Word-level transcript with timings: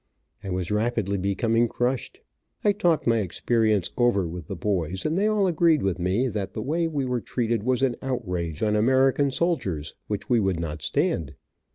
I 0.43 0.49
was 0.49 0.71
rapidly 0.71 1.19
becoming 1.19 1.67
crushed. 1.67 2.21
I 2.63 2.71
talked 2.71 3.05
my 3.05 3.19
experience 3.19 3.91
over 3.97 4.27
with 4.27 4.47
the 4.47 4.55
boys, 4.55 5.05
and 5.05 5.15
they 5.15 5.27
all 5.27 5.45
agreed 5.45 5.83
with 5.83 5.99
me 5.99 6.27
that 6.29 6.55
the 6.55 6.61
way 6.63 6.87
we 6.87 7.05
were 7.05 7.21
treated 7.21 7.61
was 7.61 7.83
an 7.83 7.95
outrage 8.01 8.63
on 8.63 8.75
American 8.75 9.29
soldiers, 9.29 9.93
which 10.07 10.27
we 10.27 10.39
would 10.39 10.59
not 10.59 10.81
stand. 10.81 11.35